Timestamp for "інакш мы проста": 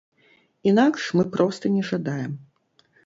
0.71-1.65